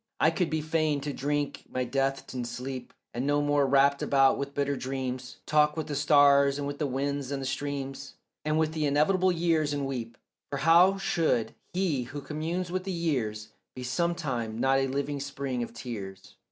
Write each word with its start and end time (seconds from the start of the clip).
I 0.19 0.31
could 0.31 0.49
be 0.49 0.61
fain 0.61 0.99
to 1.01 1.13
drink 1.13 1.65
my 1.69 1.83
death 1.83 2.33
and 2.33 2.47
sleep, 2.47 2.91
And 3.13 3.27
no 3.27 3.39
more 3.39 3.67
wrapped 3.67 4.01
about 4.01 4.35
with 4.39 4.55
bitter 4.55 4.75
dreams 4.75 5.37
Talk 5.45 5.77
with 5.77 5.85
the 5.85 5.95
stars 5.95 6.57
and 6.57 6.65
with 6.65 6.79
the 6.79 6.87
winds 6.87 7.29
and 7.29 7.47
streams 7.47 8.15
And 8.43 8.57
with 8.57 8.73
the 8.73 8.87
inevitable 8.87 9.31
years, 9.31 9.73
and 9.73 9.85
weep; 9.85 10.17
For 10.49 10.57
how 10.57 10.97
should 10.97 11.53
he 11.73 12.05
who 12.05 12.19
communes 12.21 12.71
with 12.71 12.83
the 12.83 12.91
years 12.91 13.49
Be 13.75 13.83
sometime 13.83 14.57
not 14.57 14.79
a 14.79 14.87
living 14.87 15.19
spring 15.19 15.61
of 15.61 15.71
tears? 15.71 16.35